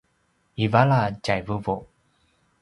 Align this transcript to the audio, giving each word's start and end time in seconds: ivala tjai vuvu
ivala 0.65 1.01
tjai 1.23 1.39
vuvu 1.47 1.77